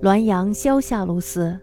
[0.00, 1.58] 滦阳萧下路司。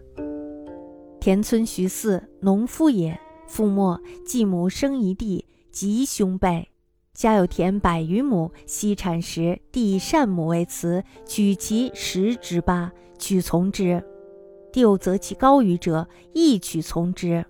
[1.18, 3.18] 田村徐嗣，农夫也。
[3.46, 6.68] 父没，继母生一弟，及兄辈，
[7.14, 14.04] 家有田百余亩，西产时，弟善母为雌，取其十之八，取从之。
[14.70, 17.46] 弟又择其高于者，亦取从之。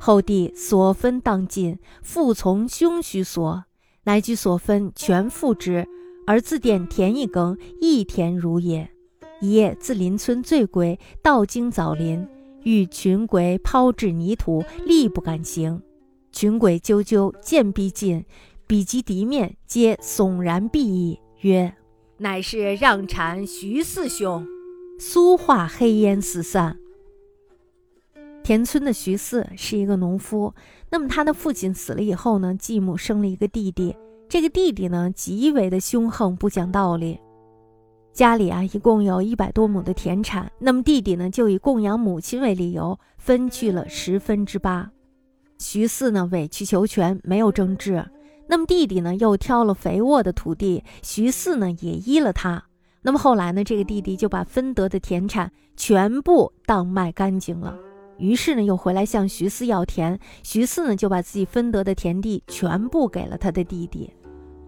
[0.00, 3.62] 后弟所分当尽，复从兄许所，
[4.04, 5.86] 乃居所分全付之，
[6.26, 8.90] 而自佃田一耕，一田如也。
[9.40, 12.26] 一夜自邻村醉归，到经枣林，
[12.64, 15.80] 遇群鬼抛掷泥土，力不敢行。
[16.32, 18.24] 群鬼啾啾，见逼近，
[18.66, 21.74] 比及敌面，皆悚然避矣，曰
[22.18, 24.46] ：“乃是让禅徐四兄。”
[25.00, 26.76] 苏化黑烟四散。
[28.42, 30.52] 田村的徐四是一个农夫，
[30.90, 33.94] 那么他的父亲死了以后呢，继母生了一个弟弟，
[34.28, 37.20] 这个弟弟呢极为的凶横，不讲道理。
[38.18, 44.90] 家里啊，一共有一百多亩的田产，那么弟弟呢，就以供养母亲为理由，分去了十分之八。
[45.58, 48.04] 徐四呢，委曲求全，没有争执。
[48.48, 52.64] 那么弟弟呢，又挑了肥沃的土地，徐四呢，也依了他。
[53.02, 57.78] 那么后来呢，这个弟弟就把分得的田产全部当卖干净了，
[58.16, 60.18] 于是呢，又回来向徐四要田。
[60.42, 64.12] 徐四呢，就把自己分得的田地全部给了他的弟弟，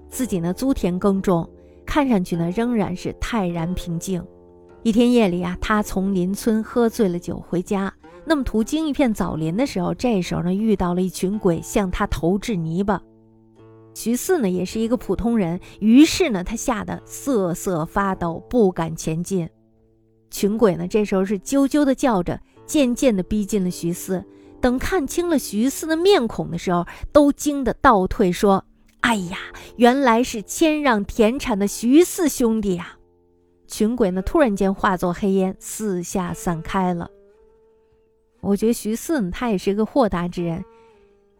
[0.08, 1.50] 自己呢，租田耕种。
[1.90, 4.24] 看上去呢，仍然是泰然平静。
[4.84, 7.92] 一天夜里啊，他从邻村喝醉了酒回家，
[8.24, 13.02] 那么途经一片枣林的时候，这时候呢，遇到了一群鬼向他投掷泥巴。
[13.92, 19.50] 徐四呢，也是一个普通人，于是呢，他吓得瑟瑟发抖，不敢前进。
[20.30, 24.24] 群鬼呢，这时候是啾啾的叫着，渐渐的逼近了徐四。
[24.60, 28.64] 等看清了徐四的面孔的时候，都惊得倒退，说。
[29.00, 29.38] 哎呀，
[29.76, 32.96] 原来是谦让田产的徐四兄弟呀！
[33.66, 37.10] 群鬼呢，突然间化作黑烟，四下散开了。
[38.40, 40.64] 我觉得徐四呢，他也是一个豁达之人。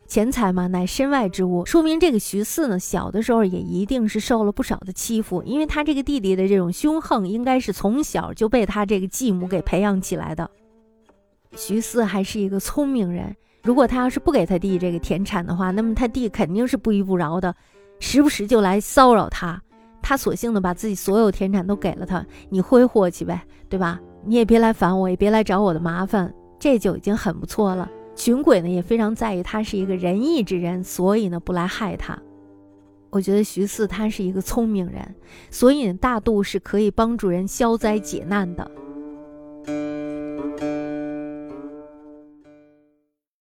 [0.07, 10.51] 钱财嘛，乃身外之物，说明这个徐四呢，小的时候也一定是受了不少的欺负，因为他这个弟弟的这种凶横，应该是从小就被他这个继母给培养起来的。
[11.57, 13.37] 徐四还是一个聪明人。
[13.63, 17.55] 如果他要是不给他弟这个田产的话，那么他弟肯定是不依不饶的，
[17.99, 19.61] 时不时就来骚扰他。
[20.03, 24.01] 他索性的把自己所有田产都给了他，你挥霍去呗，对吧？
[24.25, 27.89] 你也别来烦我，也别来找我的麻烦，这就已经很不错了。
[28.17, 32.19] 群鬼呢也非常在意他是一个仁义之人，所以呢不来害他。
[33.11, 35.15] 我觉得徐四他是一个聪明人，
[35.51, 38.71] 所以大度是可以帮助人消灾解难的。